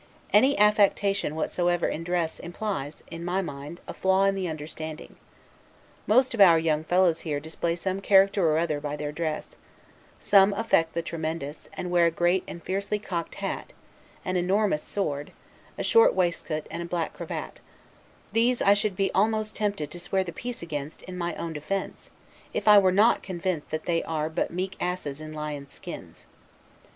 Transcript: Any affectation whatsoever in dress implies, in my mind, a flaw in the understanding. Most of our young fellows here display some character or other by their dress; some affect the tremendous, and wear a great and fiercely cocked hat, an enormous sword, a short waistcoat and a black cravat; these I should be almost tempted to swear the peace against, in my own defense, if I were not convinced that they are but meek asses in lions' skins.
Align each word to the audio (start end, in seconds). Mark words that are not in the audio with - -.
Any 0.33 0.57
affectation 0.57 1.35
whatsoever 1.35 1.87
in 1.87 2.03
dress 2.03 2.39
implies, 2.39 3.03
in 3.11 3.23
my 3.23 3.43
mind, 3.43 3.81
a 3.87 3.93
flaw 3.93 4.25
in 4.25 4.33
the 4.33 4.47
understanding. 4.47 5.15
Most 6.07 6.33
of 6.33 6.41
our 6.41 6.57
young 6.57 6.83
fellows 6.83 7.19
here 7.19 7.39
display 7.39 7.75
some 7.75 8.01
character 8.01 8.43
or 8.49 8.57
other 8.57 8.79
by 8.79 8.95
their 8.95 9.11
dress; 9.11 9.49
some 10.19 10.53
affect 10.55 10.95
the 10.95 11.03
tremendous, 11.03 11.69
and 11.75 11.91
wear 11.91 12.07
a 12.07 12.09
great 12.09 12.43
and 12.47 12.63
fiercely 12.63 12.97
cocked 12.97 13.35
hat, 13.35 13.73
an 14.25 14.37
enormous 14.37 14.81
sword, 14.81 15.33
a 15.77 15.83
short 15.83 16.15
waistcoat 16.15 16.65
and 16.71 16.81
a 16.81 16.85
black 16.87 17.13
cravat; 17.13 17.61
these 18.33 18.59
I 18.59 18.73
should 18.73 18.95
be 18.95 19.11
almost 19.11 19.55
tempted 19.55 19.91
to 19.91 19.99
swear 19.99 20.23
the 20.23 20.33
peace 20.33 20.63
against, 20.63 21.03
in 21.03 21.15
my 21.15 21.35
own 21.35 21.53
defense, 21.53 22.09
if 22.55 22.67
I 22.67 22.79
were 22.79 22.91
not 22.91 23.21
convinced 23.21 23.69
that 23.69 23.85
they 23.85 24.01
are 24.01 24.29
but 24.31 24.49
meek 24.49 24.77
asses 24.79 25.21
in 25.21 25.31
lions' 25.31 25.73
skins. 25.73 26.25